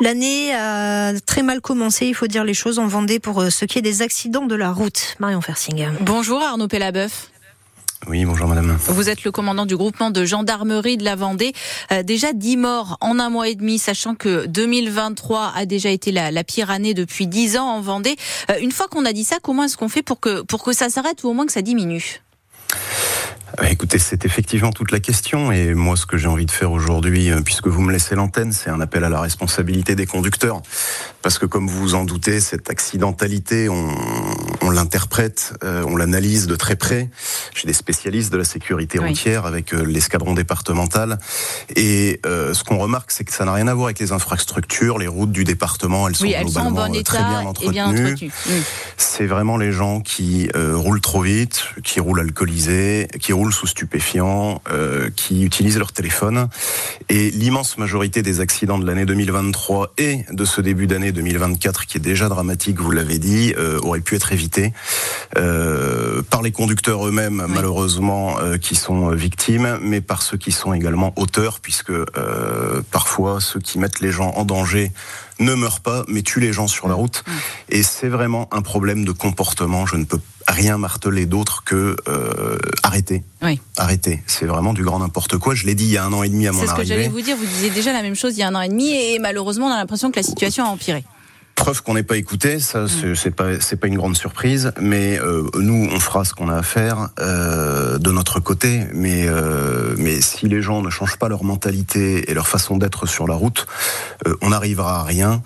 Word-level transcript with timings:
L'année 0.00 0.54
a 0.54 1.12
très 1.26 1.42
mal 1.42 1.60
commencé, 1.60 2.06
il 2.06 2.14
faut 2.14 2.28
dire 2.28 2.44
les 2.44 2.54
choses 2.54 2.78
en 2.78 2.86
Vendée 2.86 3.18
pour 3.18 3.42
ce 3.50 3.64
qui 3.64 3.78
est 3.78 3.82
des 3.82 4.02
accidents 4.02 4.46
de 4.46 4.54
la 4.54 4.70
route. 4.70 5.16
Marion 5.18 5.40
Fersing. 5.40 5.86
Bonjour 6.00 6.40
Arnaud 6.40 6.68
Pellabeuf. 6.68 7.30
Oui, 8.06 8.24
bonjour 8.24 8.46
madame. 8.46 8.78
Vous 8.86 9.10
êtes 9.10 9.24
le 9.24 9.32
commandant 9.32 9.66
du 9.66 9.76
groupement 9.76 10.10
de 10.10 10.24
gendarmerie 10.24 10.96
de 10.98 11.04
la 11.04 11.16
Vendée. 11.16 11.52
Euh, 11.90 12.04
déjà 12.04 12.32
10 12.32 12.56
morts 12.56 12.96
en 13.00 13.18
un 13.18 13.28
mois 13.28 13.48
et 13.48 13.56
demi, 13.56 13.80
sachant 13.80 14.14
que 14.14 14.46
2023 14.46 15.52
a 15.56 15.66
déjà 15.66 15.90
été 15.90 16.12
la, 16.12 16.30
la 16.30 16.44
pire 16.44 16.70
année 16.70 16.94
depuis 16.94 17.26
10 17.26 17.56
ans 17.58 17.66
en 17.66 17.80
Vendée. 17.80 18.16
Euh, 18.50 18.54
une 18.60 18.70
fois 18.70 18.86
qu'on 18.86 19.04
a 19.04 19.12
dit 19.12 19.24
ça, 19.24 19.38
comment 19.42 19.64
est-ce 19.64 19.76
qu'on 19.76 19.88
fait 19.88 20.04
pour 20.04 20.20
que, 20.20 20.42
pour 20.42 20.62
que 20.62 20.72
ça 20.72 20.90
s'arrête 20.90 21.24
ou 21.24 21.28
au 21.28 21.32
moins 21.32 21.44
que 21.44 21.52
ça 21.52 21.60
diminue? 21.62 22.20
euh, 22.20 22.27
Écoutez, 23.68 23.98
c'est 23.98 24.24
effectivement 24.24 24.72
toute 24.72 24.92
la 24.92 25.00
question. 25.00 25.50
Et 25.52 25.74
moi, 25.74 25.96
ce 25.96 26.06
que 26.06 26.16
j'ai 26.16 26.28
envie 26.28 26.46
de 26.46 26.50
faire 26.50 26.70
aujourd'hui, 26.70 27.30
euh, 27.30 27.40
puisque 27.40 27.66
vous 27.66 27.80
me 27.80 27.92
laissez 27.92 28.14
l'antenne, 28.14 28.52
c'est 28.52 28.70
un 28.70 28.80
appel 28.80 29.04
à 29.04 29.08
la 29.08 29.20
responsabilité 29.20 29.94
des 29.94 30.06
conducteurs. 30.06 30.62
Parce 31.22 31.38
que 31.38 31.46
comme 31.46 31.68
vous 31.68 31.78
vous 31.78 31.94
en 31.94 32.04
doutez, 32.04 32.40
cette 32.40 32.70
accidentalité, 32.70 33.68
on, 33.68 33.88
on 34.62 34.70
l'interprète, 34.70 35.54
euh, 35.64 35.84
on 35.86 35.96
l'analyse 35.96 36.46
de 36.46 36.56
très 36.56 36.76
près. 36.76 37.08
J'ai 37.54 37.66
des 37.66 37.72
spécialistes 37.72 38.32
de 38.32 38.38
la 38.38 38.44
sécurité 38.44 38.98
routière 38.98 39.46
avec 39.46 39.72
l'escadron 39.72 40.34
départemental. 40.34 41.18
Et 41.74 42.20
ce 42.24 42.62
qu'on 42.64 42.78
remarque, 42.78 43.10
c'est 43.10 43.24
que 43.24 43.32
ça 43.32 43.44
n'a 43.44 43.52
rien 43.52 43.68
à 43.68 43.74
voir 43.74 43.86
avec 43.86 43.98
les 43.98 44.12
infrastructures, 44.12 44.98
les 44.98 45.08
routes 45.08 45.32
du 45.32 45.44
département. 45.44 46.08
Elles 46.08 46.16
sont 46.16 46.26
globalement 46.26 47.02
très 47.02 47.18
bien 47.18 47.40
entretenues. 47.40 48.30
C'est 48.96 49.26
vraiment 49.26 49.56
les 49.56 49.72
gens 49.72 50.00
qui 50.00 50.48
roulent 50.54 51.00
trop 51.00 51.22
vite, 51.22 51.64
qui 51.82 52.00
roulent 52.00 52.20
alcoolisés, 52.20 53.08
qui 53.20 53.32
roulent 53.32 53.52
sous 53.52 53.66
stupéfiants, 53.66 54.62
euh, 54.70 55.10
qui 55.14 55.44
utilisent 55.44 55.78
leur 55.78 55.92
téléphone. 55.92 56.48
Et 57.08 57.30
l'immense 57.30 57.78
majorité 57.78 58.22
des 58.22 58.40
accidents 58.40 58.78
de 58.78 58.86
l'année 58.86 59.04
2023 59.04 59.94
et 59.98 60.24
de 60.30 60.44
ce 60.44 60.60
début 60.60 60.86
d'année 60.86 61.07
2024, 61.12 61.86
qui 61.86 61.98
est 61.98 62.00
déjà 62.00 62.28
dramatique, 62.28 62.80
vous 62.80 62.90
l'avez 62.90 63.18
dit, 63.18 63.54
euh, 63.56 63.78
auraient 63.82 64.00
pu 64.00 64.16
être 64.16 64.32
évités 64.32 64.72
euh, 65.36 66.22
par 66.22 66.42
les 66.42 66.52
conducteurs 66.52 67.06
eux-mêmes, 67.06 67.44
malheureusement, 67.48 68.38
euh, 68.40 68.58
qui 68.58 68.74
sont 68.74 69.10
victimes, 69.10 69.78
mais 69.82 70.00
par 70.00 70.22
ceux 70.22 70.36
qui 70.36 70.52
sont 70.52 70.72
également 70.72 71.12
auteurs, 71.16 71.60
puisque 71.60 71.92
parfois 72.90 73.40
ceux 73.40 73.60
qui 73.60 73.78
mettent 73.78 74.00
les 74.00 74.12
gens 74.12 74.30
en 74.30 74.44
danger 74.44 74.92
ne 75.40 75.54
meurent 75.54 75.80
pas, 75.80 76.04
mais 76.08 76.22
tuent 76.22 76.40
les 76.40 76.52
gens 76.52 76.66
sur 76.66 76.88
la 76.88 76.94
route. 76.94 77.24
Et 77.68 77.82
c'est 77.82 78.08
vraiment 78.08 78.48
un 78.52 78.62
problème 78.62 79.04
de 79.04 79.12
comportement. 79.12 79.86
Je 79.86 79.96
ne 79.96 80.04
peux 80.04 80.20
rien 80.58 80.78
marteler 80.78 81.26
d'autre 81.26 81.62
que 81.64 81.96
euh, 82.08 82.58
arrêter. 82.82 83.22
Oui. 83.42 83.60
Arrêter. 83.76 84.22
C'est 84.26 84.46
vraiment 84.46 84.72
du 84.72 84.82
grand 84.82 84.98
n'importe 84.98 85.38
quoi. 85.38 85.54
Je 85.54 85.66
l'ai 85.66 85.74
dit 85.74 85.84
il 85.84 85.92
y 85.92 85.96
a 85.96 86.04
un 86.04 86.12
an 86.12 86.22
et 86.22 86.28
demi 86.28 86.46
à 86.46 86.52
mon 86.52 86.58
arrivée. 86.58 86.68
C'est 86.68 86.76
ce 86.76 86.80
que 86.80 86.88
j'allais 86.88 87.08
vous 87.08 87.20
dire. 87.20 87.36
Vous 87.36 87.46
disiez 87.46 87.70
déjà 87.70 87.92
la 87.92 88.02
même 88.02 88.14
chose 88.14 88.36
il 88.36 88.40
y 88.40 88.42
a 88.42 88.48
un 88.48 88.54
an 88.54 88.60
et 88.60 88.68
demi 88.68 88.90
et 88.90 89.18
malheureusement 89.18 89.66
on 89.66 89.72
a 89.72 89.76
l'impression 89.76 90.10
que 90.10 90.16
la 90.16 90.22
situation 90.22 90.64
a 90.64 90.68
empiré. 90.68 91.04
Preuve 91.58 91.82
qu'on 91.82 91.94
n'est 91.94 92.04
pas 92.04 92.16
écouté, 92.16 92.60
ça 92.60 92.82
mm. 92.82 93.16
c'est 93.16 93.34
pas 93.34 93.60
c'est 93.60 93.76
pas 93.76 93.88
une 93.88 93.96
grande 93.96 94.16
surprise, 94.16 94.72
mais 94.80 95.18
euh, 95.18 95.42
nous 95.58 95.88
on 95.92 95.98
fera 95.98 96.24
ce 96.24 96.32
qu'on 96.32 96.48
a 96.48 96.56
à 96.56 96.62
faire 96.62 97.08
euh, 97.18 97.98
de 97.98 98.12
notre 98.12 98.38
côté, 98.38 98.82
mais 98.94 99.26
euh, 99.26 99.96
mais 99.98 100.20
si 100.20 100.48
les 100.48 100.62
gens 100.62 100.82
ne 100.82 100.88
changent 100.88 101.18
pas 101.18 101.28
leur 101.28 101.42
mentalité 101.42 102.30
et 102.30 102.34
leur 102.34 102.46
façon 102.46 102.76
d'être 102.76 103.06
sur 103.06 103.26
la 103.26 103.34
route, 103.34 103.66
euh, 104.26 104.36
on 104.40 104.50
n'arrivera 104.50 105.00
à 105.00 105.02
rien 105.02 105.42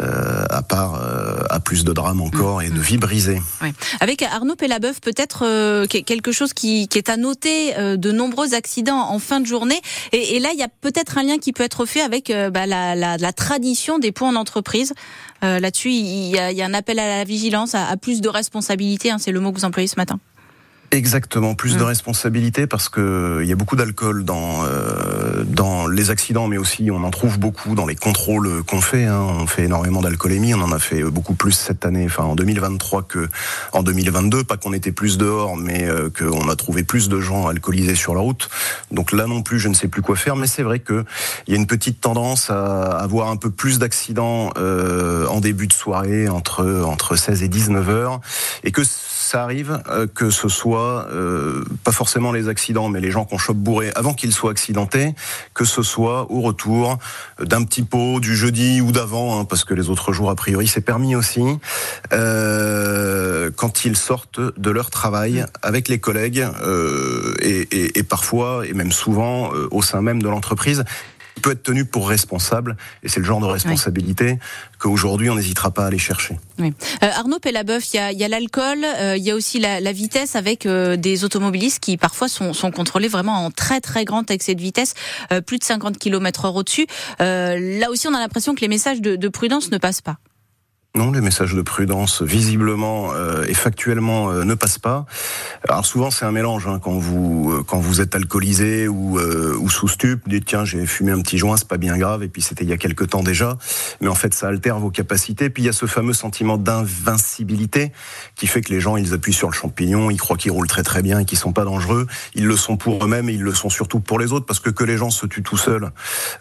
euh, 0.00 0.44
à 0.48 0.62
part 0.62 1.02
euh, 1.02 1.42
à 1.50 1.58
plus 1.58 1.82
de 1.82 1.92
drames 1.92 2.20
encore 2.20 2.62
et 2.62 2.70
de 2.70 2.80
vies 2.80 2.96
brisées. 2.96 3.42
Oui. 3.60 3.72
Avec 3.98 4.22
Arnaud 4.22 4.54
Pellabeuf, 4.54 5.00
peut-être 5.00 5.86
quelque 5.88 6.30
chose 6.30 6.52
qui, 6.52 6.86
qui, 6.86 6.98
est 6.98 7.08
à 7.08 7.16
noter, 7.16 7.74
de 7.96 8.12
nombreux 8.12 8.54
accidents 8.54 9.10
en 9.10 9.18
fin 9.18 9.40
de 9.40 9.46
journée, 9.46 9.80
et, 10.12 10.36
et 10.36 10.38
là 10.38 10.50
il 10.52 10.60
y 10.60 10.62
a 10.62 10.68
peut-être 10.68 11.18
un 11.18 11.24
lien 11.24 11.38
qui 11.38 11.52
peut 11.52 11.64
être 11.64 11.86
fait 11.86 12.02
avec 12.02 12.32
bah, 12.52 12.66
la, 12.66 12.94
la, 12.94 13.16
la, 13.16 13.32
tradition 13.32 13.98
des 13.98 14.12
points 14.12 14.30
en 14.30 14.36
entreprise. 14.36 14.94
Euh, 15.44 15.55
là-dessus, 15.60 15.90
il 15.90 16.30
y, 16.30 16.38
a, 16.38 16.52
il 16.52 16.56
y, 16.56 16.62
a, 16.62 16.66
un 16.66 16.74
appel 16.74 16.98
à 16.98 17.18
la 17.18 17.24
vigilance, 17.24 17.74
à, 17.74 17.86
à 17.86 17.96
plus 17.96 18.20
de 18.20 18.28
responsabilité. 18.28 19.10
Hein, 19.10 19.18
c'est 19.18 19.32
le 19.32 19.40
mot 19.40 19.52
que 19.52 19.58
vous 19.58 19.64
employez 19.64 19.88
ce 19.88 19.96
matin. 19.96 20.18
Exactement, 20.90 21.54
plus 21.54 21.76
de 21.76 21.82
mm. 21.82 21.86
responsabilité 21.86 22.66
parce 22.66 22.88
que 22.88 23.40
il 23.42 23.48
y 23.48 23.52
a 23.52 23.56
beaucoup 23.56 23.76
d'alcool 23.76 24.24
dans 24.24 24.64
euh, 24.64 25.15
dans 25.44 25.86
les 25.86 26.10
accidents, 26.10 26.48
mais 26.48 26.58
aussi 26.58 26.90
on 26.90 27.04
en 27.04 27.10
trouve 27.10 27.38
beaucoup 27.38 27.74
dans 27.74 27.86
les 27.86 27.96
contrôles 27.96 28.62
qu'on 28.64 28.80
fait. 28.80 29.04
Hein. 29.04 29.20
On 29.40 29.46
fait 29.46 29.64
énormément 29.64 30.00
d'alcoolémie, 30.00 30.54
on 30.54 30.60
en 30.60 30.72
a 30.72 30.78
fait 30.78 31.02
beaucoup 31.04 31.34
plus 31.34 31.52
cette 31.52 31.84
année, 31.84 32.04
enfin 32.06 32.24
en 32.24 32.34
2023 32.34 33.02
que 33.02 33.28
en 33.72 33.82
2022. 33.82 34.44
Pas 34.44 34.56
qu'on 34.56 34.72
était 34.72 34.92
plus 34.92 35.18
dehors, 35.18 35.56
mais 35.56 35.84
euh, 35.84 36.10
qu'on 36.10 36.48
a 36.48 36.56
trouvé 36.56 36.82
plus 36.82 37.08
de 37.08 37.20
gens 37.20 37.46
alcoolisés 37.46 37.94
sur 37.94 38.14
la 38.14 38.20
route. 38.20 38.48
Donc 38.90 39.12
là 39.12 39.26
non 39.26 39.42
plus, 39.42 39.58
je 39.58 39.68
ne 39.68 39.74
sais 39.74 39.88
plus 39.88 40.02
quoi 40.02 40.16
faire. 40.16 40.36
Mais 40.36 40.46
c'est 40.46 40.62
vrai 40.62 40.78
que 40.78 41.04
il 41.46 41.54
y 41.54 41.56
a 41.56 41.60
une 41.60 41.66
petite 41.66 42.00
tendance 42.00 42.50
à 42.50 42.98
avoir 42.98 43.28
un 43.28 43.36
peu 43.36 43.50
plus 43.50 43.78
d'accidents 43.78 44.50
euh, 44.58 45.26
en 45.26 45.40
début 45.40 45.66
de 45.66 45.72
soirée 45.72 46.28
entre 46.28 46.82
entre 46.84 47.16
16 47.16 47.42
et 47.42 47.48
19 47.48 47.88
heures, 47.88 48.20
et 48.64 48.72
que 48.72 48.82
ça 49.26 49.42
arrive 49.42 49.82
euh, 49.88 50.06
que 50.06 50.30
ce 50.30 50.48
soit 50.48 51.08
euh, 51.10 51.64
pas 51.82 51.90
forcément 51.90 52.30
les 52.30 52.48
accidents, 52.48 52.88
mais 52.88 53.00
les 53.00 53.10
gens 53.10 53.24
qu'on 53.24 53.38
chope 53.38 53.56
bourrés 53.56 53.90
avant 53.96 54.14
qu'ils 54.14 54.32
soient 54.32 54.52
accidentés, 54.52 55.14
que 55.52 55.64
ce 55.64 55.82
soit 55.82 56.30
au 56.30 56.40
retour 56.40 56.98
d'un 57.40 57.64
petit 57.64 57.82
pot 57.82 58.20
du 58.20 58.36
jeudi 58.36 58.80
ou 58.80 58.92
d'avant, 58.92 59.40
hein, 59.40 59.44
parce 59.44 59.64
que 59.64 59.74
les 59.74 59.90
autres 59.90 60.12
jours 60.12 60.30
a 60.30 60.36
priori 60.36 60.68
c'est 60.68 60.80
permis 60.80 61.16
aussi, 61.16 61.42
euh, 62.12 63.50
quand 63.56 63.84
ils 63.84 63.96
sortent 63.96 64.40
de 64.56 64.70
leur 64.70 64.90
travail 64.90 65.44
avec 65.60 65.88
les 65.88 65.98
collègues 65.98 66.46
euh, 66.62 67.34
et, 67.40 67.62
et, 67.72 67.98
et, 67.98 68.02
parfois 68.04 68.64
et 68.64 68.74
même 68.74 68.92
souvent 68.92 69.52
euh, 69.52 69.66
au 69.72 69.82
sein 69.82 70.02
même 70.02 70.22
de 70.22 70.28
l'entreprise 70.28 70.84
peut 71.42 71.52
être 71.52 71.62
tenu 71.62 71.84
pour 71.84 72.08
responsable, 72.08 72.76
et 73.02 73.08
c'est 73.08 73.20
le 73.20 73.26
genre 73.26 73.40
de 73.40 73.46
responsabilité 73.46 74.32
oui. 74.32 74.38
qu'aujourd'hui 74.78 75.30
on 75.30 75.34
n'hésitera 75.34 75.70
pas 75.70 75.84
à 75.84 75.86
aller 75.88 75.98
chercher. 75.98 76.38
Oui. 76.58 76.72
Euh, 77.02 77.08
Arnaud 77.14 77.38
Pellabeuf, 77.38 77.92
il 77.92 77.96
y 77.96 78.00
a, 78.00 78.12
y 78.12 78.24
a 78.24 78.28
l'alcool, 78.28 78.84
euh, 78.84 79.16
il 79.16 79.22
y 79.22 79.30
a 79.30 79.34
aussi 79.34 79.58
la, 79.58 79.80
la 79.80 79.92
vitesse 79.92 80.36
avec 80.36 80.66
euh, 80.66 80.96
des 80.96 81.24
automobilistes 81.24 81.80
qui 81.80 81.96
parfois 81.96 82.28
sont, 82.28 82.52
sont, 82.52 82.70
contrôlés 82.70 83.08
vraiment 83.08 83.44
en 83.44 83.50
très 83.50 83.80
très 83.80 84.04
grand 84.04 84.30
excès 84.30 84.54
de 84.54 84.60
vitesse, 84.60 84.94
euh, 85.32 85.40
plus 85.40 85.58
de 85.58 85.64
50 85.64 85.98
km/h 85.98 86.52
au-dessus. 86.54 86.86
Euh, 87.20 87.78
là 87.80 87.90
aussi, 87.90 88.08
on 88.08 88.14
a 88.14 88.18
l'impression 88.18 88.54
que 88.54 88.60
les 88.60 88.68
messages 88.68 89.00
de, 89.00 89.16
de 89.16 89.28
prudence 89.28 89.70
ne 89.70 89.78
passent 89.78 90.00
pas. 90.00 90.18
Non, 90.96 91.12
les 91.12 91.20
messages 91.20 91.52
de 91.52 91.60
prudence, 91.60 92.22
visiblement 92.22 93.12
euh, 93.12 93.44
et 93.46 93.52
factuellement, 93.52 94.30
euh, 94.30 94.44
ne 94.44 94.54
passent 94.54 94.78
pas. 94.78 95.04
Alors 95.68 95.84
souvent, 95.84 96.10
c'est 96.10 96.24
un 96.24 96.32
mélange 96.32 96.66
hein, 96.66 96.78
quand 96.82 96.96
vous 96.98 97.52
euh, 97.52 97.62
quand 97.62 97.78
vous 97.78 98.00
êtes 98.00 98.14
alcoolisé 98.14 98.88
ou, 98.88 99.18
euh, 99.18 99.54
ou 99.58 99.68
sous 99.68 99.88
stup. 99.88 100.26
Dites 100.26 100.46
tiens, 100.46 100.64
j'ai 100.64 100.86
fumé 100.86 101.12
un 101.12 101.20
petit 101.20 101.36
joint, 101.36 101.58
c'est 101.58 101.68
pas 101.68 101.76
bien 101.76 101.98
grave. 101.98 102.22
Et 102.22 102.28
puis 102.28 102.40
c'était 102.40 102.64
il 102.64 102.70
y 102.70 102.72
a 102.72 102.78
quelque 102.78 103.04
temps 103.04 103.22
déjà. 103.22 103.58
Mais 104.00 104.08
en 104.08 104.14
fait, 104.14 104.32
ça 104.32 104.48
altère 104.48 104.78
vos 104.78 104.88
capacités. 104.90 105.50
Puis 105.50 105.64
il 105.64 105.66
y 105.66 105.68
a 105.68 105.74
ce 105.74 105.84
fameux 105.84 106.14
sentiment 106.14 106.56
d'invincibilité 106.56 107.92
qui 108.34 108.46
fait 108.46 108.62
que 108.62 108.72
les 108.72 108.80
gens 108.80 108.96
ils 108.96 109.12
appuient 109.12 109.34
sur 109.34 109.50
le 109.50 109.54
champignon, 109.54 110.10
ils 110.10 110.16
croient 110.16 110.38
qu'ils 110.38 110.52
roulent 110.52 110.66
très 110.66 110.82
très 110.82 111.02
bien 111.02 111.18
et 111.18 111.26
qu'ils 111.26 111.36
sont 111.36 111.52
pas 111.52 111.64
dangereux. 111.64 112.06
Ils 112.34 112.46
le 112.46 112.56
sont 112.56 112.78
pour 112.78 113.04
eux-mêmes 113.04 113.28
et 113.28 113.34
ils 113.34 113.42
le 113.42 113.52
sont 113.52 113.68
surtout 113.68 114.00
pour 114.00 114.18
les 114.18 114.32
autres 114.32 114.46
parce 114.46 114.60
que 114.60 114.70
que 114.70 114.84
les 114.84 114.96
gens 114.96 115.10
se 115.10 115.26
tuent 115.26 115.42
tout 115.42 115.58
seuls 115.58 115.90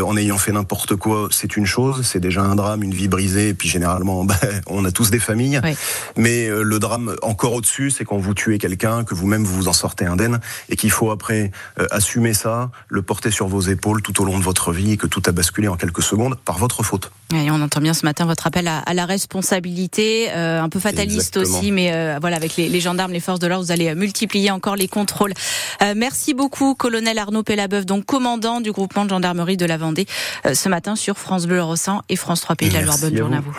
en 0.00 0.16
ayant 0.16 0.38
fait 0.38 0.52
n'importe 0.52 0.94
quoi, 0.94 1.26
c'est 1.32 1.56
une 1.56 1.66
chose. 1.66 2.06
C'est 2.06 2.20
déjà 2.20 2.42
un 2.42 2.54
drame, 2.54 2.84
une 2.84 2.94
vie 2.94 3.08
brisée. 3.08 3.48
Et 3.48 3.54
puis 3.54 3.68
généralement, 3.68 4.24
bah, 4.24 4.35
on 4.66 4.84
a 4.84 4.90
tous 4.90 5.10
des 5.10 5.18
familles, 5.18 5.60
oui. 5.62 5.76
mais 6.16 6.46
euh, 6.48 6.62
le 6.62 6.78
drame 6.78 7.16
encore 7.22 7.54
au-dessus, 7.54 7.90
c'est 7.90 8.04
quand 8.04 8.18
vous 8.18 8.34
tuez 8.34 8.58
quelqu'un, 8.58 9.04
que 9.04 9.14
vous-même 9.14 9.44
vous 9.44 9.56
vous 9.56 9.68
en 9.68 9.72
sortez 9.72 10.06
indemne, 10.06 10.40
et 10.68 10.76
qu'il 10.76 10.90
faut 10.90 11.10
après 11.10 11.50
euh, 11.78 11.86
assumer 11.90 12.34
ça, 12.34 12.70
le 12.88 13.02
porter 13.02 13.30
sur 13.30 13.48
vos 13.48 13.60
épaules 13.60 14.02
tout 14.02 14.20
au 14.20 14.24
long 14.24 14.38
de 14.38 14.44
votre 14.44 14.72
vie, 14.72 14.92
et 14.92 14.96
que 14.96 15.06
tout 15.06 15.22
a 15.26 15.32
basculé 15.32 15.68
en 15.68 15.76
quelques 15.76 16.02
secondes 16.02 16.36
par 16.44 16.58
votre 16.58 16.82
faute. 16.82 17.10
Et 17.34 17.50
on 17.50 17.60
entend 17.60 17.80
bien 17.80 17.94
ce 17.94 18.04
matin 18.04 18.24
votre 18.24 18.46
appel 18.46 18.68
à, 18.68 18.78
à 18.78 18.94
la 18.94 19.06
responsabilité, 19.06 20.28
euh, 20.30 20.62
un 20.62 20.68
peu 20.68 20.78
fataliste 20.78 21.36
Exactement. 21.36 21.58
aussi, 21.58 21.72
mais 21.72 21.92
euh, 21.92 22.18
voilà, 22.20 22.36
avec 22.36 22.56
les, 22.56 22.68
les, 22.68 22.80
gendarmes, 22.80 23.12
les 23.12 23.20
forces 23.20 23.40
de 23.40 23.46
l'ordre, 23.46 23.64
vous 23.64 23.72
allez 23.72 23.94
multiplier 23.94 24.50
encore 24.50 24.76
les 24.76 24.88
contrôles. 24.88 25.34
Merci 25.94 26.34
beaucoup, 26.34 26.74
colonel 26.74 27.18
Arnaud 27.18 27.42
Pellabeuf, 27.42 27.86
donc 27.86 28.04
commandant 28.04 28.60
du 28.60 28.72
groupement 28.72 29.04
de 29.04 29.10
gendarmerie 29.10 29.56
de 29.56 29.66
la 29.66 29.76
Vendée, 29.76 30.06
ce 30.52 30.68
matin 30.68 30.96
sur 30.96 31.18
France 31.18 31.46
Bleu 31.46 31.62
Rossan 31.62 32.02
et 32.08 32.16
France 32.16 32.40
3 32.40 32.56
Pays 32.56 32.68
de 32.68 32.74
la 32.74 32.82
Loire. 32.82 32.98
Bonne 32.98 33.16
journée 33.16 33.36
à 33.36 33.40
vous. 33.40 33.56